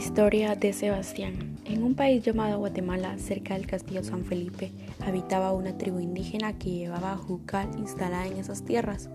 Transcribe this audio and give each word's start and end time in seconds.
Historia 0.00 0.54
de 0.54 0.72
Sebastián. 0.72 1.58
En 1.66 1.82
un 1.82 1.94
país 1.94 2.24
llamado 2.24 2.58
Guatemala, 2.58 3.18
cerca 3.18 3.52
del 3.52 3.66
castillo 3.66 4.02
San 4.02 4.24
Felipe, 4.24 4.72
habitaba 5.00 5.52
una 5.52 5.76
tribu 5.76 6.00
indígena 6.00 6.58
que 6.58 6.70
llevaba 6.70 7.18
jucal 7.18 7.68
instalada 7.76 8.26
en 8.26 8.38
esas 8.38 8.64
tierras. 8.64 9.10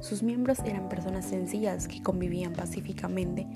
Sus 0.00 0.22
miembros 0.22 0.60
eran 0.60 0.88
personas 0.88 1.26
sencillas 1.26 1.86
que 1.86 2.02
convivían 2.02 2.54
pacíficamente, 2.54 3.46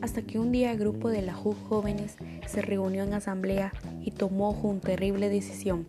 hasta 0.00 0.22
que 0.22 0.38
un 0.38 0.52
día 0.52 0.72
el 0.72 0.78
grupo 0.78 1.10
de 1.10 1.20
la 1.20 1.34
Ju 1.34 1.54
jóvenes 1.68 2.16
se 2.46 2.62
reunió 2.62 3.04
en 3.04 3.12
asamblea 3.12 3.74
y 4.00 4.12
tomó 4.12 4.52
una 4.52 4.80
terrible 4.80 5.28
decisión, 5.28 5.86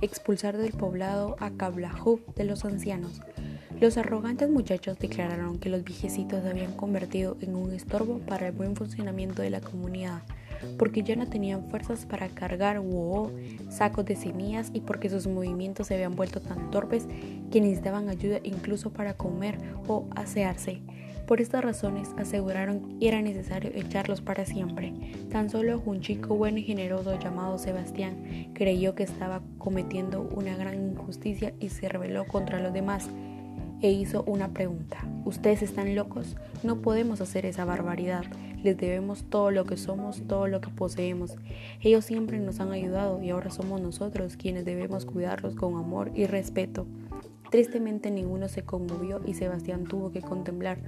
expulsar 0.00 0.56
del 0.56 0.72
poblado 0.72 1.36
a 1.38 1.50
Cablajú 1.50 2.20
de 2.34 2.44
los 2.44 2.64
ancianos. 2.64 3.20
Los 3.82 3.98
arrogantes 3.98 4.48
muchachos 4.48 4.96
declararon 5.00 5.58
que 5.58 5.68
los 5.68 5.82
viejecitos 5.82 6.44
se 6.44 6.50
habían 6.50 6.72
convertido 6.74 7.36
en 7.40 7.56
un 7.56 7.72
estorbo 7.72 8.20
para 8.20 8.46
el 8.46 8.52
buen 8.52 8.76
funcionamiento 8.76 9.42
de 9.42 9.50
la 9.50 9.60
comunidad, 9.60 10.22
porque 10.78 11.02
ya 11.02 11.16
no 11.16 11.26
tenían 11.26 11.68
fuerzas 11.68 12.06
para 12.06 12.28
cargar 12.28 12.78
wo, 12.78 13.32
sacos 13.70 14.04
de 14.04 14.14
semillas 14.14 14.70
y 14.72 14.82
porque 14.82 15.10
sus 15.10 15.26
movimientos 15.26 15.88
se 15.88 15.94
habían 15.94 16.14
vuelto 16.14 16.40
tan 16.40 16.70
torpes 16.70 17.08
que 17.50 17.60
necesitaban 17.60 18.08
ayuda 18.08 18.38
incluso 18.44 18.92
para 18.92 19.14
comer 19.14 19.58
o 19.88 20.06
asearse. 20.14 20.80
Por 21.26 21.40
estas 21.40 21.64
razones 21.64 22.10
aseguraron 22.16 23.00
que 23.00 23.08
era 23.08 23.20
necesario 23.20 23.72
echarlos 23.74 24.20
para 24.20 24.46
siempre. 24.46 24.92
Tan 25.28 25.50
solo 25.50 25.82
un 25.84 26.00
chico 26.00 26.36
bueno 26.36 26.58
y 26.58 26.62
generoso 26.62 27.18
llamado 27.18 27.58
Sebastián 27.58 28.52
creyó 28.54 28.94
que 28.94 29.02
estaba 29.02 29.42
cometiendo 29.58 30.22
una 30.36 30.56
gran 30.56 30.92
injusticia 30.92 31.52
y 31.58 31.70
se 31.70 31.88
rebeló 31.88 32.28
contra 32.28 32.60
los 32.60 32.72
demás 32.72 33.10
e 33.82 33.90
hizo 33.90 34.22
una 34.26 34.48
pregunta. 34.48 34.98
¿Ustedes 35.24 35.62
están 35.62 35.94
locos? 35.94 36.36
No 36.62 36.80
podemos 36.80 37.20
hacer 37.20 37.44
esa 37.44 37.64
barbaridad. 37.64 38.24
Les 38.62 38.76
debemos 38.76 39.24
todo 39.24 39.50
lo 39.50 39.64
que 39.64 39.76
somos, 39.76 40.22
todo 40.28 40.46
lo 40.46 40.60
que 40.60 40.70
poseemos. 40.70 41.34
Ellos 41.80 42.04
siempre 42.04 42.38
nos 42.38 42.60
han 42.60 42.70
ayudado 42.70 43.20
y 43.20 43.30
ahora 43.30 43.50
somos 43.50 43.80
nosotros 43.80 44.36
quienes 44.36 44.64
debemos 44.64 45.04
cuidarlos 45.04 45.56
con 45.56 45.76
amor 45.76 46.12
y 46.14 46.26
respeto. 46.26 46.86
Tristemente 47.50 48.10
ninguno 48.10 48.48
se 48.48 48.62
conmovió 48.62 49.20
y 49.26 49.34
Sebastián 49.34 49.84
tuvo 49.84 50.12
que 50.12 50.22
contemplar, 50.22 50.78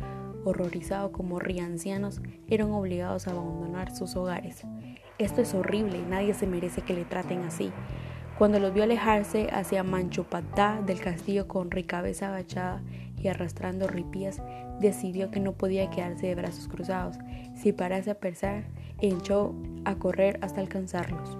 horrorizado 0.45 1.11
como 1.13 1.41
riancianos, 1.41 2.23
eran 2.49 2.71
obligados 2.71 3.27
a 3.27 3.33
abandonar 3.33 3.95
sus 3.95 4.15
hogares. 4.15 4.63
Esto 5.19 5.43
es 5.43 5.53
horrible, 5.53 6.03
nadie 6.09 6.33
se 6.33 6.47
merece 6.47 6.83
que 6.83 6.95
le 6.95 7.05
traten 7.05 7.41
así. 7.41 7.71
Cuando 8.39 8.59
los 8.59 8.75
vio 8.75 8.83
alejarse 8.83 9.49
hacia 9.53 9.85
Manchopatá 9.85 10.83
del 10.85 11.01
castillo 11.01 11.47
con 11.47 11.71
ricabeza 11.71 12.29
agachada 12.29 12.83
y 13.17 13.29
arrastrando 13.29 13.87
ripías, 13.87 14.43
decidió 14.81 15.31
que 15.31 15.39
no 15.39 15.53
podía 15.53 15.89
quedarse 15.89 16.27
de 16.27 16.35
brazos 16.35 16.67
cruzados. 16.67 17.17
Si 17.55 17.73
parase 17.73 18.11
a 18.11 18.19
pensar, 18.19 18.65
echó 19.01 19.55
a 19.85 19.95
correr 19.95 20.41
hasta 20.43 20.61
alcanzarlos. 20.61 21.39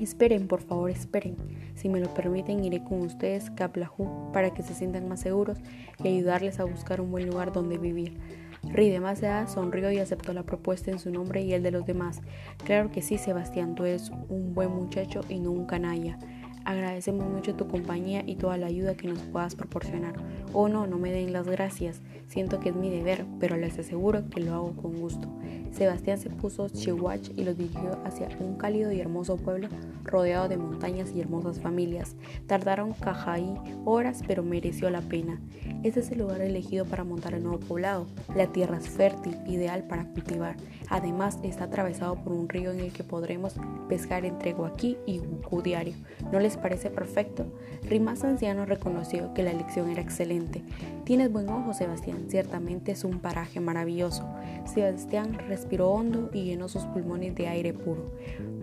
Esperen, 0.00 0.48
por 0.48 0.62
favor, 0.62 0.88
esperen. 0.90 1.36
Si 1.74 1.90
me 1.90 2.00
lo 2.00 2.12
permiten, 2.14 2.64
iré 2.64 2.82
con 2.82 3.02
ustedes, 3.02 3.50
Caplajú, 3.50 4.32
para 4.32 4.54
que 4.54 4.62
se 4.62 4.72
sientan 4.72 5.06
más 5.06 5.20
seguros 5.20 5.58
y 6.02 6.08
ayudarles 6.08 6.60
a 6.60 6.64
buscar 6.64 7.02
un 7.02 7.10
buen 7.10 7.26
lugar 7.26 7.52
donde 7.52 7.76
vivir. 7.76 8.16
Ri 8.64 8.90
demasiado 8.90 9.48
sonrió 9.48 9.90
y 9.90 9.98
aceptó 9.98 10.32
la 10.32 10.42
propuesta 10.42 10.90
en 10.90 10.98
su 10.98 11.10
nombre 11.10 11.42
y 11.42 11.52
el 11.52 11.62
de 11.62 11.70
los 11.70 11.86
demás. 11.86 12.20
Claro 12.64 12.90
que 12.90 13.02
sí, 13.02 13.18
Sebastián, 13.18 13.74
tú 13.74 13.84
eres 13.84 14.10
un 14.28 14.54
buen 14.54 14.70
muchacho 14.70 15.22
y 15.28 15.40
no 15.40 15.50
un 15.50 15.66
canalla. 15.66 16.18
Agradecemos 16.64 17.26
mucho 17.26 17.54
tu 17.54 17.66
compañía 17.68 18.22
y 18.26 18.36
toda 18.36 18.58
la 18.58 18.66
ayuda 18.66 18.94
que 18.94 19.08
nos 19.08 19.18
puedas 19.20 19.54
proporcionar. 19.54 20.14
Oh 20.52 20.68
no, 20.68 20.86
no 20.86 20.98
me 20.98 21.10
den 21.10 21.32
las 21.32 21.46
gracias. 21.46 22.02
Siento 22.28 22.60
que 22.60 22.68
es 22.68 22.76
mi 22.76 22.90
deber, 22.90 23.24
pero 23.40 23.56
les 23.56 23.78
aseguro 23.78 24.28
que 24.28 24.40
lo 24.40 24.54
hago 24.54 24.76
con 24.76 25.00
gusto. 25.00 25.28
Sebastián 25.72 26.18
se 26.18 26.30
puso 26.30 26.68
chihuach 26.68 27.30
y 27.36 27.44
los 27.44 27.56
dirigió 27.56 27.98
hacia 28.04 28.28
un 28.40 28.56
cálido 28.56 28.92
y 28.92 29.00
hermoso 29.00 29.36
pueblo 29.36 29.68
rodeado 30.04 30.48
de 30.48 30.56
montañas 30.56 31.12
y 31.14 31.20
hermosas 31.20 31.60
familias. 31.60 32.16
Tardaron 32.46 32.92
Cajaí 32.92 33.54
horas, 33.84 34.22
pero 34.26 34.42
mereció 34.42 34.90
la 34.90 35.00
pena. 35.00 35.40
Este 35.82 36.00
es 36.00 36.10
el 36.10 36.18
lugar 36.18 36.40
elegido 36.40 36.84
para 36.84 37.04
montar 37.04 37.34
el 37.34 37.42
nuevo 37.42 37.60
poblado. 37.60 38.06
La 38.34 38.46
tierra 38.46 38.78
es 38.78 38.88
fértil, 38.88 39.36
ideal 39.46 39.84
para 39.84 40.04
cultivar. 40.04 40.56
Además, 40.88 41.38
está 41.42 41.64
atravesado 41.64 42.16
por 42.16 42.32
un 42.32 42.48
río 42.48 42.72
en 42.72 42.80
el 42.80 42.92
que 42.92 43.04
podremos 43.04 43.54
pescar 43.88 44.24
entre 44.24 44.52
Guaquí 44.52 44.98
y 45.06 45.18
Gucú 45.18 45.62
diario. 45.62 45.94
¿No 46.32 46.40
les 46.40 46.56
parece 46.56 46.90
perfecto? 46.90 47.46
Rimas 47.88 48.24
anciano 48.24 48.66
reconoció 48.66 49.32
que 49.34 49.42
la 49.42 49.52
elección 49.52 49.88
era 49.88 50.02
excelente. 50.02 50.62
Tienes 51.04 51.32
buen 51.32 51.48
ojo, 51.48 51.72
Sebastián. 51.72 52.26
Ciertamente 52.28 52.92
es 52.92 53.04
un 53.04 53.20
paraje 53.20 53.60
maravilloso. 53.60 54.28
Sebastián 54.66 55.38
respiró 55.60 55.90
hondo 55.90 56.30
y 56.32 56.44
llenó 56.44 56.68
sus 56.68 56.84
pulmones 56.84 57.34
de 57.34 57.46
aire 57.46 57.74
puro. 57.74 58.10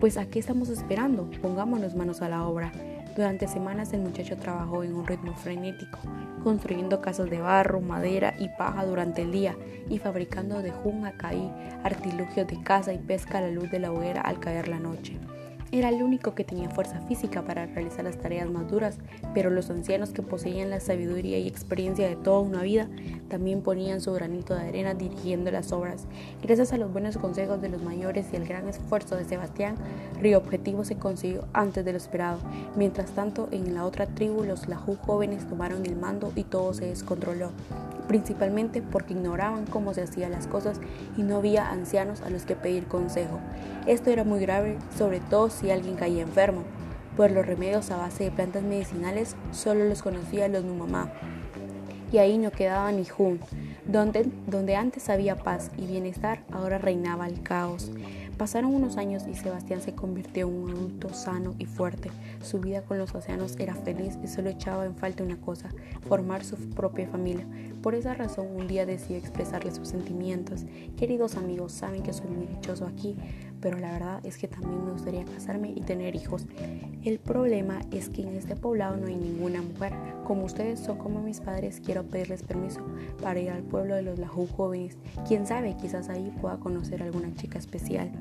Pues, 0.00 0.16
¿a 0.16 0.28
qué 0.28 0.40
estamos 0.40 0.68
esperando? 0.68 1.30
Pongámonos 1.40 1.94
manos 1.94 2.22
a 2.22 2.28
la 2.28 2.44
obra. 2.44 2.72
Durante 3.14 3.46
semanas 3.46 3.92
el 3.92 4.00
muchacho 4.00 4.36
trabajó 4.36 4.82
en 4.82 4.94
un 4.94 5.06
ritmo 5.06 5.32
frenético, 5.34 6.00
construyendo 6.42 7.00
casas 7.00 7.30
de 7.30 7.40
barro, 7.40 7.80
madera 7.80 8.34
y 8.40 8.48
paja 8.48 8.84
durante 8.84 9.22
el 9.22 9.30
día 9.30 9.56
y 9.88 9.98
fabricando 9.98 10.60
de 10.60 10.72
jun 10.72 11.06
a 11.06 11.12
caí 11.12 11.52
artilugios 11.84 12.48
de 12.48 12.60
caza 12.62 12.92
y 12.92 12.98
pesca 12.98 13.38
a 13.38 13.42
la 13.42 13.50
luz 13.50 13.70
de 13.70 13.78
la 13.78 13.92
hoguera 13.92 14.20
al 14.20 14.40
caer 14.40 14.66
la 14.66 14.80
noche. 14.80 15.16
Era 15.70 15.90
el 15.90 16.02
único 16.02 16.34
que 16.34 16.44
tenía 16.44 16.70
fuerza 16.70 16.98
física 17.02 17.42
para 17.42 17.66
realizar 17.66 18.02
las 18.02 18.16
tareas 18.16 18.48
más 18.48 18.70
duras, 18.70 18.96
pero 19.34 19.50
los 19.50 19.68
ancianos 19.68 20.10
que 20.10 20.22
poseían 20.22 20.70
la 20.70 20.80
sabiduría 20.80 21.38
y 21.38 21.46
experiencia 21.46 22.08
de 22.08 22.16
toda 22.16 22.40
una 22.40 22.62
vida 22.62 22.88
también 23.28 23.60
ponían 23.60 24.00
su 24.00 24.12
granito 24.14 24.54
de 24.54 24.66
arena 24.66 24.94
dirigiendo 24.94 25.50
las 25.50 25.70
obras. 25.72 26.06
Gracias 26.42 26.72
a 26.72 26.78
los 26.78 26.90
buenos 26.90 27.18
consejos 27.18 27.60
de 27.60 27.68
los 27.68 27.82
mayores 27.82 28.28
y 28.32 28.36
el 28.36 28.46
gran 28.46 28.66
esfuerzo 28.66 29.16
de 29.16 29.26
Sebastián, 29.26 29.76
el 30.22 30.34
objetivo 30.36 30.86
se 30.86 30.96
consiguió 30.96 31.44
antes 31.52 31.84
de 31.84 31.92
lo 31.92 31.98
esperado. 31.98 32.38
Mientras 32.74 33.10
tanto, 33.10 33.48
en 33.50 33.74
la 33.74 33.84
otra 33.84 34.06
tribu, 34.06 34.44
los 34.44 34.68
Lajú 34.68 34.96
jóvenes 34.96 35.46
tomaron 35.46 35.84
el 35.84 35.96
mando 35.96 36.32
y 36.34 36.44
todo 36.44 36.72
se 36.72 36.86
descontroló 36.86 37.52
principalmente 38.08 38.82
porque 38.82 39.12
ignoraban 39.12 39.66
cómo 39.66 39.94
se 39.94 40.02
hacían 40.02 40.32
las 40.32 40.48
cosas 40.48 40.80
y 41.16 41.22
no 41.22 41.36
había 41.36 41.70
ancianos 41.70 42.22
a 42.22 42.30
los 42.30 42.44
que 42.44 42.56
pedir 42.56 42.86
consejo. 42.86 43.38
Esto 43.86 44.10
era 44.10 44.24
muy 44.24 44.40
grave, 44.40 44.78
sobre 44.96 45.20
todo 45.20 45.50
si 45.50 45.70
alguien 45.70 45.94
caía 45.94 46.22
enfermo, 46.22 46.64
pues 47.16 47.30
los 47.30 47.46
remedios 47.46 47.90
a 47.90 47.96
base 47.96 48.24
de 48.24 48.30
plantas 48.30 48.62
medicinales 48.62 49.36
solo 49.52 49.84
los 49.84 50.02
conocían 50.02 50.52
los 50.52 50.64
Numamá. 50.64 51.12
Y 52.10 52.18
ahí 52.18 52.38
no 52.38 52.50
quedaba 52.50 52.90
ni 52.90 53.04
Jun, 53.04 53.38
donde, 53.86 54.30
donde 54.46 54.76
antes 54.76 55.10
había 55.10 55.36
paz 55.36 55.70
y 55.76 55.86
bienestar, 55.86 56.42
ahora 56.50 56.78
reinaba 56.78 57.28
el 57.28 57.42
caos. 57.42 57.90
Pasaron 58.38 58.72
unos 58.72 58.98
años 58.98 59.24
y 59.26 59.34
Sebastián 59.34 59.80
se 59.80 59.96
convirtió 59.96 60.46
en 60.46 60.54
un 60.54 60.70
adulto 60.70 61.12
sano 61.12 61.56
y 61.58 61.66
fuerte. 61.66 62.08
Su 62.40 62.60
vida 62.60 62.82
con 62.82 62.96
los 62.96 63.12
océanos 63.12 63.56
era 63.58 63.74
feliz 63.74 64.16
y 64.22 64.28
solo 64.28 64.48
echaba 64.48 64.86
en 64.86 64.94
falta 64.94 65.24
una 65.24 65.40
cosa, 65.40 65.70
formar 66.08 66.44
su 66.44 66.56
propia 66.70 67.08
familia. 67.08 67.44
Por 67.82 67.94
esa 67.94 68.14
razón 68.14 68.48
un 68.54 68.66
día 68.66 68.86
decidió 68.86 69.18
expresarle 69.18 69.72
sus 69.72 69.88
sentimientos. 69.88 70.64
Queridos 70.96 71.36
amigos, 71.36 71.72
saben 71.72 72.02
que 72.02 72.12
soy 72.12 72.28
muy 72.28 72.46
dichoso 72.46 72.86
aquí, 72.86 73.16
pero 73.60 73.78
la 73.78 73.92
verdad 73.92 74.20
es 74.24 74.36
que 74.36 74.48
también 74.48 74.84
me 74.84 74.92
gustaría 74.92 75.24
casarme 75.24 75.72
y 75.74 75.80
tener 75.80 76.16
hijos. 76.16 76.46
El 77.04 77.18
problema 77.18 77.80
es 77.92 78.08
que 78.08 78.22
en 78.22 78.36
este 78.36 78.56
poblado 78.56 78.96
no 78.96 79.06
hay 79.06 79.16
ninguna 79.16 79.62
mujer. 79.62 79.92
Como 80.28 80.44
ustedes 80.44 80.80
son 80.80 80.98
como 80.98 81.22
mis 81.22 81.40
padres, 81.40 81.80
quiero 81.82 82.02
pedirles 82.02 82.42
permiso 82.42 82.82
para 83.22 83.40
ir 83.40 83.48
al 83.48 83.62
pueblo 83.62 83.94
de 83.94 84.02
los 84.02 84.18
Lajú 84.18 84.46
jóvenes. 84.46 84.98
Quién 85.26 85.46
sabe, 85.46 85.74
quizás 85.80 86.10
ahí 86.10 86.30
pueda 86.42 86.58
conocer 86.58 87.00
a 87.00 87.06
alguna 87.06 87.34
chica 87.34 87.58
especial. 87.58 88.12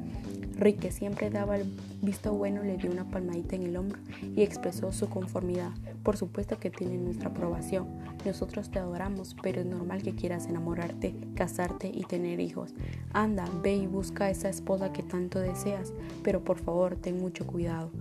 Rick, 0.56 0.90
siempre 0.90 1.30
daba 1.30 1.58
el 1.58 1.70
visto 2.02 2.34
bueno, 2.34 2.64
le 2.64 2.78
dio 2.78 2.92
una 2.92 3.04
palmadita 3.04 3.58
en 3.58 3.64
el 3.64 3.76
hombro 3.76 4.00
y 4.38 4.42
expresó 4.42 4.94
su 4.94 5.10
conformidad. 5.10 5.72
Por 6.04 6.16
supuesto 6.16 6.58
que 6.62 6.70
tiene 6.70 6.98
nuestra 6.98 7.28
aprobación. 7.28 7.88
Nosotros 8.26 8.72
te 8.72 8.80
adoramos, 8.80 9.36
pero 9.44 9.60
es 9.60 9.66
normal 9.66 10.02
que 10.02 10.16
quieras 10.16 10.48
enamorarte, 10.48 11.14
casarte 11.36 11.92
y 11.94 12.06
tener 12.06 12.40
hijos. 12.40 12.74
Anda, 13.12 13.44
ve 13.62 13.76
y 13.76 13.86
busca 13.86 14.26
a 14.26 14.30
esa 14.30 14.48
esposa 14.48 14.94
que 14.94 15.04
tanto 15.04 15.42
deseas, 15.42 15.92
pero 16.24 16.42
por 16.42 16.58
favor 16.58 16.96
ten 16.96 17.20
mucho 17.20 17.46
cuidado. 17.46 17.92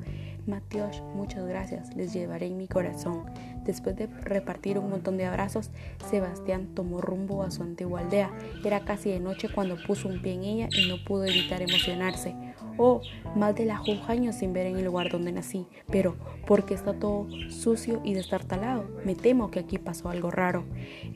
Matios, 0.46 1.02
muchas 1.14 1.44
gracias, 1.44 1.96
les 1.96 2.12
llevaré 2.12 2.46
en 2.46 2.56
mi 2.56 2.68
corazón. 2.68 3.24
Después 3.64 3.96
de 3.96 4.06
repartir 4.06 4.78
un 4.78 4.90
montón 4.90 5.16
de 5.16 5.26
abrazos, 5.26 5.72
Sebastián 6.08 6.68
tomó 6.72 7.00
rumbo 7.00 7.42
a 7.42 7.50
su 7.50 7.64
antigua 7.64 8.00
aldea. 8.00 8.30
Era 8.64 8.84
casi 8.84 9.10
de 9.10 9.18
noche 9.18 9.48
cuando 9.52 9.76
puso 9.88 10.08
un 10.08 10.22
pie 10.22 10.34
en 10.34 10.44
ella 10.44 10.68
y 10.70 10.88
no 10.88 11.02
pudo 11.04 11.24
evitar 11.24 11.62
emocionarse. 11.62 12.36
Oh, 12.78 13.00
más 13.34 13.56
de 13.56 13.64
la 13.64 13.82
años 14.06 14.36
sin 14.36 14.52
ver 14.52 14.66
en 14.66 14.76
el 14.76 14.84
lugar 14.84 15.10
donde 15.10 15.32
nací, 15.32 15.66
pero 15.90 16.16
¿por 16.46 16.64
qué 16.64 16.74
está 16.74 16.92
todo 16.92 17.26
sucio 17.50 18.00
y 18.04 18.14
destartalado? 18.14 18.84
Me 19.04 19.14
temo 19.14 19.50
que 19.50 19.60
aquí 19.60 19.78
pasó 19.78 20.10
algo 20.10 20.30
raro. 20.30 20.64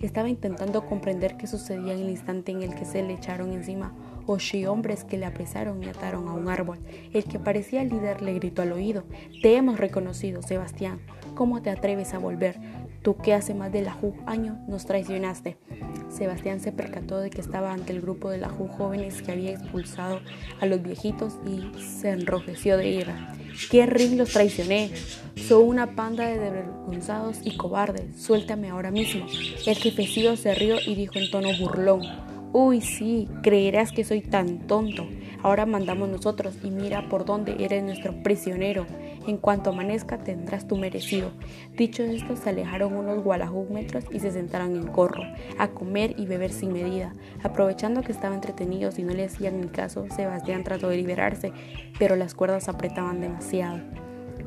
Estaba 0.00 0.28
intentando 0.28 0.86
comprender 0.86 1.36
qué 1.36 1.46
sucedía 1.46 1.92
en 1.92 2.00
el 2.00 2.10
instante 2.10 2.50
en 2.52 2.62
el 2.62 2.74
que 2.74 2.84
se 2.84 3.02
le 3.02 3.14
echaron 3.14 3.52
encima 3.52 3.92
ocho 4.30 4.56
hombres 4.70 5.04
que 5.04 5.18
le 5.18 5.26
apresaron 5.26 5.82
y 5.82 5.88
ataron 5.88 6.28
a 6.28 6.34
un 6.34 6.48
árbol. 6.48 6.78
El 7.12 7.24
que 7.24 7.38
parecía 7.38 7.82
el 7.82 7.88
líder 7.90 8.22
le 8.22 8.34
gritó 8.34 8.62
al 8.62 8.72
oído, 8.72 9.04
Te 9.42 9.56
hemos 9.56 9.78
reconocido, 9.78 10.42
Sebastián. 10.42 11.00
¿Cómo 11.34 11.62
te 11.62 11.70
atreves 11.70 12.14
a 12.14 12.18
volver? 12.18 12.56
Tú 13.02 13.16
que 13.16 13.34
hace 13.34 13.54
más 13.54 13.72
de 13.72 13.82
la 13.82 13.96
año 14.26 14.58
nos 14.68 14.86
traicionaste. 14.86 15.56
Sebastián 16.10 16.60
se 16.60 16.70
percató 16.70 17.18
de 17.18 17.30
que 17.30 17.40
estaba 17.40 17.72
ante 17.72 17.92
el 17.92 18.00
grupo 18.00 18.30
de 18.30 18.38
la 18.38 18.50
jóvenes 18.50 19.22
que 19.22 19.32
había 19.32 19.52
expulsado 19.52 20.20
a 20.60 20.66
los 20.66 20.82
viejitos 20.82 21.38
y 21.46 21.78
se 21.80 22.10
enrojeció 22.10 22.76
de 22.76 22.90
ira. 22.90 23.34
¡Qué 23.70 23.86
ring 23.86 24.18
los 24.18 24.32
traicioné! 24.32 24.90
Son 25.36 25.62
una 25.62 25.94
panda 25.94 26.26
de 26.26 26.38
desvergonzados 26.38 27.38
y 27.42 27.56
cobardes. 27.56 28.20
Suéltame 28.20 28.68
ahora 28.68 28.90
mismo. 28.90 29.26
El 29.66 29.76
jefecillo 29.76 30.36
se 30.36 30.54
rió 30.54 30.76
y 30.84 30.94
dijo 30.94 31.14
en 31.18 31.30
tono 31.30 31.48
burlón. 31.58 32.29
Uy, 32.52 32.80
sí, 32.80 33.28
creerás 33.44 33.92
que 33.92 34.02
soy 34.02 34.22
tan 34.22 34.66
tonto. 34.66 35.06
Ahora 35.40 35.66
mandamos 35.66 36.08
nosotros 36.08 36.58
y 36.64 36.72
mira 36.72 37.08
por 37.08 37.24
dónde 37.24 37.54
eres 37.60 37.84
nuestro 37.84 38.24
prisionero. 38.24 38.86
En 39.28 39.36
cuanto 39.36 39.70
amanezca 39.70 40.18
tendrás 40.18 40.66
tu 40.66 40.76
merecido. 40.76 41.30
Dicho 41.76 42.02
esto, 42.02 42.34
se 42.34 42.50
alejaron 42.50 42.94
unos 42.94 43.22
gualajúmetros 43.22 44.04
y 44.10 44.18
se 44.18 44.32
sentaron 44.32 44.74
en 44.74 44.88
corro, 44.88 45.22
a 45.58 45.68
comer 45.68 46.14
y 46.18 46.26
beber 46.26 46.50
sin 46.50 46.72
medida. 46.72 47.14
Aprovechando 47.44 48.02
que 48.02 48.10
estaban 48.10 48.36
entretenidos 48.38 48.98
y 48.98 49.04
no 49.04 49.12
le 49.12 49.26
hacían 49.26 49.60
ni 49.60 49.68
caso, 49.68 50.06
Sebastián 50.10 50.64
trató 50.64 50.88
de 50.88 50.96
liberarse, 50.96 51.52
pero 52.00 52.16
las 52.16 52.34
cuerdas 52.34 52.68
apretaban 52.68 53.20
demasiado. 53.20 53.78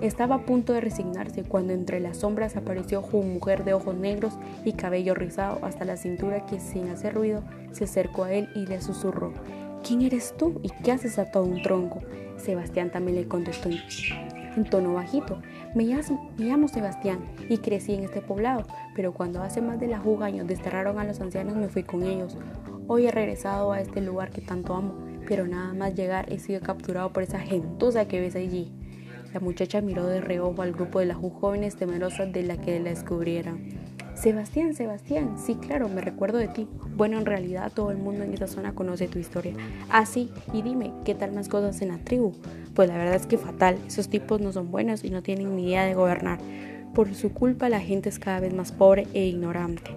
Estaba 0.04 0.36
a 0.36 0.46
punto 0.46 0.74
de 0.74 0.82
resignarse 0.82 1.44
cuando 1.44 1.72
entre 1.72 2.02
las 2.02 2.18
sombras 2.18 2.58
apareció 2.58 3.02
una 3.14 3.36
mujer 3.36 3.64
de 3.64 3.74
ojos 3.74 3.96
negros 3.96 4.34
y 4.66 4.74
cabello 4.74 5.16
rizado 5.16 5.60
hasta 5.62 5.86
la 5.86 5.96
cintura 5.96 6.46
que 6.46 6.60
sin 6.60 6.90
hacer 6.90 7.14
ruido 7.14 7.42
se 7.72 7.86
acercó 7.86 8.26
a 8.26 8.34
él 8.34 8.50
y 8.54 8.66
le 8.66 8.82
susurró, 8.82 9.32
¿quién 9.82 10.02
eres 10.02 10.36
tú 10.38 10.60
y 10.62 10.72
qué 10.84 10.92
haces 10.92 11.20
a 11.20 11.32
todo 11.32 11.46
un 11.46 11.62
tronco? 11.62 12.02
Sebastián 12.36 12.92
también 12.92 13.16
le 13.16 13.30
contestó 13.30 13.70
en 13.70 14.66
tono 14.66 14.94
bajito, 14.94 15.42
me 15.74 15.86
llamo, 15.86 16.68
Sebastián 16.68 17.20
y 17.48 17.60
crecí 17.60 17.94
en 17.94 18.04
este 18.04 18.20
poblado, 18.20 18.64
pero 18.98 19.14
cuando 19.14 19.42
hace 19.42 19.62
más 19.62 19.80
de 19.80 19.88
la 19.88 20.00
juga 20.00 20.26
años 20.26 20.48
desterraron 20.48 21.00
a 21.00 21.06
los 21.06 21.22
ancianos 21.22 21.56
me 21.56 21.70
fui 21.70 21.84
con 21.84 22.04
ellos. 22.04 22.36
Hoy 22.88 23.08
he 23.08 23.12
regresado 23.12 23.72
a 23.72 23.80
este 23.80 24.02
lugar 24.02 24.32
que 24.32 24.42
tanto 24.42 24.76
amo, 24.76 24.96
pero 25.30 25.48
nada 25.48 25.74
más 25.74 25.96
llegar 25.96 26.30
he 26.30 26.40
sido 26.40 26.60
capturado 26.60 27.14
por 27.14 27.24
esa 27.24 27.40
gentuza 27.40 28.06
que 28.06 28.20
ves 28.20 28.36
allí. 28.36 28.70
La 29.34 29.40
muchacha 29.40 29.82
miró 29.82 30.06
de 30.06 30.22
reojo 30.22 30.62
al 30.62 30.74
grupo 30.74 31.00
de 31.00 31.08
las 31.08 31.18
jóvenes 31.18 31.76
temerosas 31.76 32.32
de 32.32 32.44
la 32.44 32.58
que 32.58 32.80
la 32.80 32.92
descubrieran. 32.92 33.68
Sebastián, 34.14 34.76
Sebastián, 34.76 35.38
sí, 35.44 35.56
claro, 35.56 35.90
me 35.90 36.02
recuerdo 36.02 36.38
de 36.38 36.48
ti. 36.48 36.68
Bueno, 36.96 37.18
en 37.18 37.26
realidad 37.26 37.72
todo 37.74 37.90
el 37.90 37.98
mundo 37.98 38.24
en 38.24 38.34
esa 38.34 38.48
zona 38.48 38.76
conoce 38.76 39.08
tu 39.08 39.18
historia. 39.18 39.56
Ah, 39.90 40.06
sí, 40.06 40.32
y 40.54 40.62
dime, 40.62 40.94
¿qué 41.04 41.16
tal 41.16 41.32
más 41.32 41.50
cosas 41.50 41.82
en 41.82 41.88
la 41.88 41.98
tribu? 41.98 42.34
Pues 42.76 42.88
la 42.88 42.96
verdad 42.96 43.16
es 43.16 43.26
que 43.26 43.40
fatal, 43.40 43.80
esos 43.88 44.08
tipos 44.08 44.40
no 44.40 44.52
son 44.52 44.70
buenos 44.70 45.04
y 45.04 45.10
no 45.10 45.24
tienen 45.24 45.56
ni 45.56 45.68
idea 45.68 45.84
de 45.84 45.96
gobernar. 45.96 46.38
Por 46.94 47.16
su 47.16 47.34
culpa 47.34 47.70
la 47.70 47.80
gente 47.80 48.10
es 48.10 48.20
cada 48.20 48.40
vez 48.40 48.54
más 48.54 48.72
pobre 48.72 49.08
e 49.14 49.26
ignorante. 49.26 49.92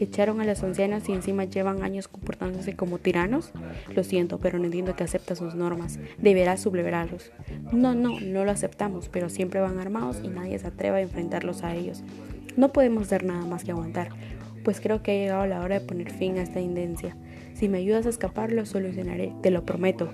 Echaron 0.00 0.40
a 0.40 0.44
las 0.44 0.62
ancianas 0.62 1.06
y 1.08 1.12
encima 1.12 1.44
llevan 1.44 1.82
años 1.82 2.08
comportándose 2.08 2.74
como 2.74 2.98
tiranos. 2.98 3.52
Lo 3.94 4.02
siento, 4.02 4.38
pero 4.38 4.58
no 4.58 4.64
entiendo 4.64 4.96
que 4.96 5.04
acepta 5.04 5.36
sus 5.36 5.54
normas. 5.54 5.98
Deberás 6.16 6.60
sublevarlos. 6.60 7.32
No, 7.70 7.94
no, 7.94 8.18
no 8.20 8.44
lo 8.46 8.50
aceptamos, 8.50 9.10
pero 9.10 9.28
siempre 9.28 9.60
van 9.60 9.78
armados 9.78 10.20
y 10.24 10.28
nadie 10.28 10.58
se 10.58 10.68
atreve 10.68 10.98
a 10.98 11.02
enfrentarlos 11.02 11.62
a 11.64 11.74
ellos. 11.74 12.02
No 12.56 12.72
podemos 12.72 13.04
hacer 13.04 13.24
nada 13.24 13.44
más 13.44 13.64
que 13.64 13.72
aguantar, 13.72 14.08
pues 14.64 14.80
creo 14.80 15.02
que 15.02 15.12
ha 15.12 15.14
llegado 15.14 15.46
la 15.46 15.60
hora 15.60 15.78
de 15.78 15.86
poner 15.86 16.10
fin 16.10 16.38
a 16.38 16.42
esta 16.42 16.60
indencia. 16.60 17.14
Si 17.54 17.68
me 17.68 17.78
ayudas 17.78 18.06
a 18.06 18.10
escapar, 18.10 18.52
lo 18.52 18.64
solucionaré, 18.66 19.32
te 19.42 19.50
lo 19.50 19.64
prometo. 19.64 20.10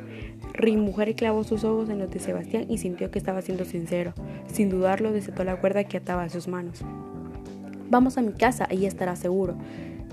Ri 0.55 0.77
mujer 0.77 1.17
clavó 1.17 1.43
sus 1.43 1.65
ojos 1.65 1.89
en 1.89 1.99
los 1.99 2.11
de 2.11 2.21
Sebastián 2.21 2.67
y 2.69 2.79
sintió 2.79 3.11
que 3.11 3.19
estaba 3.19 3.43
siendo 3.43 3.65
sincero. 3.65 4.15
Sin 4.47 4.71
dudarlo, 4.71 5.13
desató 5.13 5.43
la 5.43 5.61
cuerda 5.61 5.83
que 5.83 5.97
ataba 5.97 6.23
a 6.23 6.29
sus 6.29 6.47
manos. 6.47 6.81
Vamos 7.91 8.17
a 8.19 8.23
mi 8.23 8.33
casa, 8.33 8.69
ahí 8.71 8.87
estará 8.87 9.17
seguro. 9.17 9.57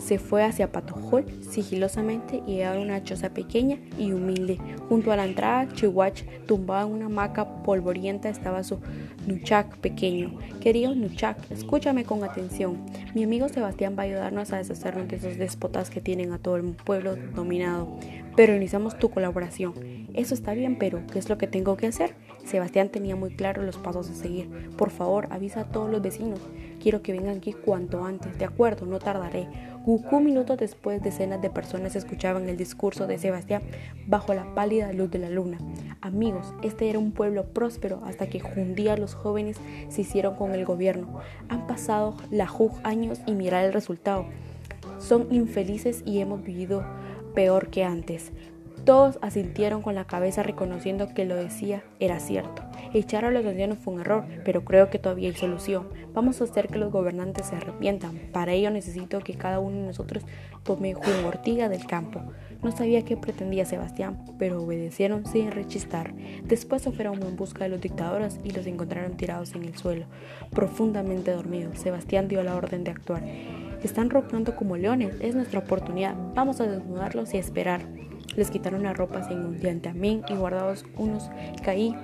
Se 0.03 0.17
fue 0.17 0.43
hacia 0.43 0.71
Patojol 0.71 1.25
sigilosamente 1.41 2.41
y 2.47 2.61
a 2.61 2.73
una 2.73 3.03
choza 3.03 3.29
pequeña 3.29 3.77
y 3.99 4.11
humilde. 4.11 4.57
Junto 4.89 5.11
a 5.11 5.15
la 5.15 5.25
entrada, 5.25 5.71
Chihuach, 5.71 6.23
tumbado 6.47 6.87
en 6.87 6.93
una 6.95 7.05
hamaca 7.05 7.63
polvorienta, 7.63 8.27
estaba 8.27 8.63
su 8.63 8.79
Nuchak 9.27 9.77
pequeño. 9.77 10.39
Querido 10.59 10.95
Nuchak, 10.95 11.37
escúchame 11.51 12.03
con 12.03 12.23
atención. 12.23 12.83
Mi 13.13 13.23
amigo 13.23 13.47
Sebastián 13.47 13.95
va 13.97 14.03
a 14.03 14.05
ayudarnos 14.07 14.51
a 14.51 14.57
deshacernos 14.57 15.07
de 15.07 15.17
esos 15.17 15.37
déspotas 15.37 15.89
que 15.89 16.01
tienen 16.01 16.33
a 16.33 16.39
todo 16.39 16.55
el 16.55 16.63
pueblo 16.63 17.15
dominado. 17.35 17.97
Pero 18.35 18.53
necesitamos 18.53 18.97
tu 18.97 19.11
colaboración. 19.11 19.73
Eso 20.13 20.33
está 20.33 20.53
bien, 20.53 20.77
pero 20.77 21.05
¿qué 21.11 21.19
es 21.19 21.29
lo 21.29 21.37
que 21.37 21.47
tengo 21.47 21.77
que 21.77 21.87
hacer? 21.87 22.15
Sebastián 22.45 22.89
tenía 22.89 23.15
muy 23.15 23.35
claro 23.35 23.63
los 23.63 23.77
pasos 23.77 24.09
a 24.09 24.15
seguir. 24.15 24.69
Por 24.77 24.89
favor, 24.89 25.27
avisa 25.31 25.61
a 25.61 25.65
todos 25.65 25.89
los 25.89 26.01
vecinos. 26.01 26.39
Quiero 26.81 27.01
que 27.01 27.11
vengan 27.11 27.37
aquí 27.37 27.53
cuanto 27.53 28.03
antes. 28.03 28.37
De 28.37 28.45
acuerdo, 28.45 28.85
no 28.85 28.99
tardaré. 28.99 29.47
Gucú 29.85 30.19
minutos 30.19 30.57
después 30.57 31.01
decenas 31.01 31.41
de 31.41 31.49
personas 31.49 31.95
escuchaban 31.95 32.47
el 32.49 32.57
discurso 32.57 33.07
de 33.07 33.17
Sebastián 33.17 33.63
bajo 34.05 34.33
la 34.33 34.53
pálida 34.53 34.93
luz 34.93 35.09
de 35.09 35.19
la 35.19 35.29
luna. 35.29 35.57
Amigos, 36.01 36.53
este 36.61 36.89
era 36.89 36.99
un 36.99 37.11
pueblo 37.11 37.45
próspero 37.45 38.01
hasta 38.05 38.27
que 38.27 38.43
un 38.57 38.75
día 38.75 38.95
los 38.97 39.15
jóvenes 39.15 39.57
se 39.89 40.01
hicieron 40.01 40.35
con 40.35 40.53
el 40.53 40.65
gobierno. 40.65 41.19
Han 41.49 41.65
pasado 41.65 42.15
la 42.29 42.47
JUG 42.47 42.73
años 42.83 43.21
y 43.25 43.33
mirar 43.33 43.65
el 43.65 43.73
resultado. 43.73 44.25
Son 44.99 45.27
infelices 45.31 46.03
y 46.05 46.19
hemos 46.19 46.43
vivido 46.43 46.83
peor 47.33 47.69
que 47.69 47.83
antes. 47.83 48.31
Todos 48.85 49.19
asintieron 49.21 49.83
con 49.83 49.93
la 49.93 50.05
cabeza 50.05 50.41
reconociendo 50.41 51.13
que 51.13 51.25
lo 51.25 51.35
decía 51.35 51.83
era 51.99 52.19
cierto. 52.19 52.63
Echar 52.93 53.25
a 53.25 53.31
los 53.31 53.45
ancianos 53.45 53.77
fue 53.77 53.93
un 53.93 54.01
error, 54.01 54.25
pero 54.43 54.65
creo 54.65 54.89
que 54.89 54.97
todavía 54.97 55.29
hay 55.29 55.35
solución. 55.35 55.87
Vamos 56.13 56.41
a 56.41 56.45
hacer 56.45 56.67
que 56.67 56.79
los 56.79 56.91
gobernantes 56.91 57.45
se 57.45 57.55
arrepientan. 57.55 58.17
Para 58.33 58.53
ello 58.53 58.71
necesito 58.71 59.19
que 59.19 59.35
cada 59.35 59.59
uno 59.59 59.77
de 59.77 59.85
nosotros 59.85 60.25
tome 60.63 60.95
una 60.95 61.27
ortiga 61.27 61.69
del 61.69 61.85
campo. 61.85 62.21
No 62.63 62.71
sabía 62.71 63.05
qué 63.05 63.17
pretendía 63.17 63.65
Sebastián, 63.65 64.23
pero 64.37 64.61
obedecieron 64.63 65.25
sin 65.25 65.51
rechistar. 65.51 66.13
Después 66.43 66.81
se 66.81 66.91
fueron 66.91 67.21
en 67.21 67.35
busca 67.35 67.63
de 67.63 67.69
los 67.69 67.81
dictadores 67.81 68.39
y 68.43 68.51
los 68.51 68.65
encontraron 68.65 69.15
tirados 69.15 69.53
en 69.53 69.63
el 69.63 69.77
suelo, 69.77 70.05
profundamente 70.51 71.31
dormidos. 71.31 71.79
Sebastián 71.79 72.27
dio 72.27 72.43
la 72.43 72.55
orden 72.55 72.83
de 72.83 72.91
actuar. 72.91 73.23
Están 73.83 74.09
roncando 74.09 74.55
como 74.55 74.75
leones, 74.75 75.15
es 75.21 75.33
nuestra 75.33 75.59
oportunidad. 75.59 76.15
Vamos 76.35 76.61
a 76.61 76.67
desnudarlos 76.67 77.33
y 77.33 77.37
esperar. 77.37 77.81
Les 78.35 78.49
quitaron 78.49 78.83
las 78.83 78.97
ropas 78.97 79.29
en 79.29 79.45
un 79.45 79.59
diantamín 79.59 80.23
y 80.29 80.35
guardados 80.35 80.85
unos 80.97 81.29
caí 81.63 81.95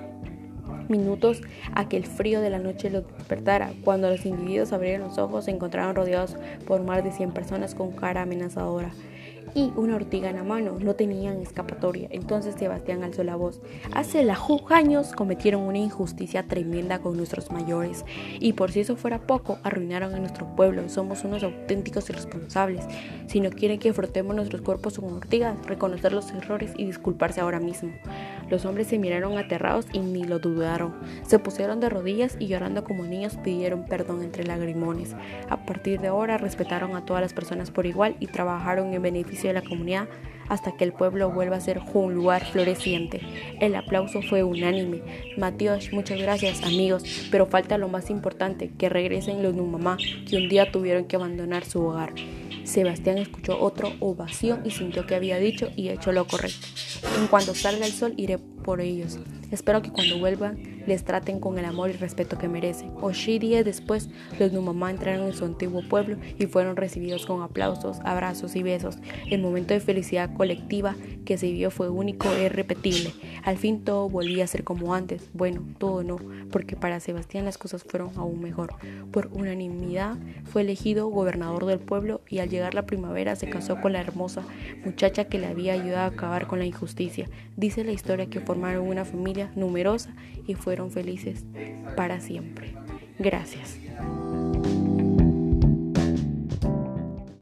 minutos 0.90 1.42
a 1.74 1.88
que 1.88 1.98
el 1.98 2.06
frío 2.06 2.42
de 2.42 2.50
la 2.50 2.60
noche 2.60 2.90
los 2.90 3.06
despertara. 3.18 3.72
Cuando 3.84 4.10
los 4.10 4.26
individuos 4.26 4.74
abrieron 4.74 5.08
los 5.08 5.18
ojos, 5.18 5.46
se 5.46 5.52
encontraron 5.52 5.96
rodeados 5.96 6.36
por 6.66 6.84
más 6.84 7.04
de 7.04 7.12
100 7.12 7.32
personas 7.32 7.76
con 7.76 7.92
cara 7.92 8.24
amenazadora 8.24 8.92
y 9.54 9.72
una 9.76 9.96
ortiga 9.96 10.30
en 10.30 10.36
la 10.36 10.44
mano. 10.44 10.78
No 10.80 10.96
tenían 10.96 11.42
escapatoria. 11.42 12.08
Entonces 12.12 12.56
Sebastián 12.58 13.04
alzó 13.04 13.24
la 13.24 13.36
voz. 13.36 13.62
Hace 13.94 14.24
la 14.24 14.38
años 14.70 15.14
cometieron 15.14 15.64
una 15.64 15.78
injusticia 15.78 16.44
tremenda 16.44 17.00
con 17.00 17.18
nuestros 17.18 17.52
mayores. 17.52 18.06
Y 18.40 18.54
por 18.54 18.72
si 18.72 18.82
eso 18.82 18.96
fuera 18.96 19.20
poco, 19.20 19.58
arruinaron 19.64 20.14
a 20.14 20.20
nuestro 20.20 20.56
pueblo. 20.56 20.88
Somos 20.90 21.24
unos 21.24 21.44
auténticos 21.44 22.10
irresponsables. 22.10 22.86
Si 23.28 23.42
no 23.42 23.50
quieren 23.50 23.80
que 23.80 23.94
frotemos 23.94 24.36
nuestros 24.36 24.62
cuerpos 24.62 25.00
con 25.00 25.14
ortigas, 25.14 25.58
reconocer 25.66 26.14
los 26.14 26.32
errores 26.32 26.72
y 26.78 26.86
disculparse 26.86 27.42
ahora 27.42 27.60
mismo. 27.60 27.92
Los 28.50 28.64
hombres 28.64 28.88
se 28.88 28.98
miraron 28.98 29.38
aterrados 29.38 29.86
y 29.92 30.00
ni 30.00 30.24
lo 30.24 30.40
dudaron. 30.40 30.96
Se 31.24 31.38
pusieron 31.38 31.82
de 31.82 31.90
rodillas 31.90 32.38
y 32.40 32.48
llorando 32.48 32.86
como 32.86 33.04
niños 33.04 33.38
pidieron 33.44 33.86
perdón 33.86 34.24
entre 34.24 34.46
lagrimones. 34.46 35.14
A 35.50 35.66
partir 35.66 36.00
de 36.00 36.08
ahora 36.08 36.38
respetaron 36.38 36.96
a 36.96 37.06
todas 37.06 37.22
las 37.22 37.34
personas 37.34 37.70
por 37.70 37.86
igual 37.86 38.16
y 38.22 38.28
trabajaron 38.28 38.94
en 38.94 39.02
beneficio 39.02 39.50
de 39.50 39.56
la 39.56 39.62
comunidad 39.62 40.08
hasta 40.48 40.72
que 40.78 40.86
el 40.86 40.94
pueblo 40.94 41.30
vuelva 41.30 41.58
a 41.58 41.62
ser 41.62 41.82
un 41.94 42.14
lugar 42.14 42.46
floreciente. 42.46 43.20
El 43.60 43.76
aplauso 43.76 44.22
fue 44.22 44.44
unánime. 44.44 45.02
Matios, 45.38 45.92
muchas 45.92 46.22
gracias 46.22 46.64
amigos, 46.64 47.04
pero 47.30 47.48
falta 47.48 47.78
lo 47.78 47.90
más 47.90 48.10
importante, 48.10 48.72
que 48.78 48.88
regresen 48.88 49.44
los 49.44 49.54
Numamá, 49.54 49.98
que 50.30 50.38
un 50.38 50.48
día 50.48 50.72
tuvieron 50.72 51.06
que 51.06 51.18
abandonar 51.18 51.66
su 51.66 51.82
hogar. 51.84 52.14
Sebastián 52.68 53.18
escuchó 53.18 53.60
otra 53.60 53.90
ovación 54.02 54.62
y 54.66 54.72
sintió 54.72 55.08
que 55.08 55.16
había 55.16 55.40
dicho 55.40 55.70
y 55.78 55.88
hecho 55.88 56.12
lo 56.12 56.28
correcto. 56.28 56.68
En 57.18 57.28
cuanto 57.28 57.56
salga 57.56 57.86
el 57.86 57.94
sol 57.94 58.14
iré 58.18 58.38
por 58.38 58.82
ellos. 58.82 59.18
Espero 59.52 59.82
que 59.82 59.90
cuando 59.90 60.20
vuelvan 60.20 60.77
les 60.88 61.04
traten 61.04 61.40
con 61.40 61.60
el 61.60 61.66
amor 61.66 61.92
y 61.92 61.94
respeto 61.94 62.38
que 62.38 62.48
merecen. 62.48 62.92
Oshi 63.02 63.38
días 63.38 63.64
después, 63.64 64.10
los 64.40 64.52
Numamá 64.52 64.90
entraron 64.90 65.28
en 65.28 65.34
su 65.34 65.46
antiguo 65.46 65.84
pueblo 65.88 66.18
y 66.40 66.48
fueron 66.48 66.76
recibidos 66.76 67.26
con 67.26 67.44
aplausos, 67.44 68.00
abrazos 68.04 68.56
y 68.56 68.64
besos. 68.64 68.98
El 69.30 69.42
momento 69.42 69.74
de 69.74 69.80
felicidad 69.80 70.34
colectiva 70.34 70.96
que 71.26 71.38
se 71.38 71.48
vivió 71.48 71.70
fue 71.70 71.90
único 71.90 72.32
e 72.32 72.46
irrepetible. 72.46 73.14
Al 73.44 73.58
fin 73.58 73.84
todo 73.84 74.10
volvía 74.10 74.46
a 74.46 74.48
ser 74.48 74.64
como 74.64 74.94
antes. 74.94 75.30
Bueno, 75.34 75.62
todo 75.78 76.04
no, 76.04 76.18
porque 76.52 76.76
para 76.76 77.00
Sebastián 77.00 77.46
las 77.46 77.58
cosas 77.58 77.84
fueron 77.84 78.12
aún 78.16 78.42
mejor. 78.42 78.74
Por 79.12 79.28
unanimidad 79.34 80.16
fue 80.46 80.62
elegido 80.62 81.08
gobernador 81.08 81.66
del 81.66 81.80
pueblo 81.80 82.22
y 82.30 82.40
al 82.40 82.50
llegar 82.50 82.74
la 82.74 82.86
primavera 82.86 83.36
se 83.36 83.50
casó 83.50 83.82
con 83.82 83.94
la 83.94 84.00
hermosa 84.00 84.44
muchacha 84.86 85.26
que 85.26 85.38
le 85.38 85.48
había 85.48 85.74
ayudado 85.74 86.12
a 86.12 86.16
acabar 86.16 86.48
con 86.48 86.60
la 86.60 86.66
injusticia. 86.66 87.30
Dice 87.58 87.84
la 87.84 87.92
historia 87.92 88.30
que 88.30 88.40
formaron 88.40 88.88
una 88.88 89.04
familia 89.04 89.52
numerosa 89.56 90.16
y 90.46 90.56
fueron 90.78 90.92
felices 90.92 91.44
para 91.96 92.20
siempre. 92.20 92.74
Gracias. 93.18 93.80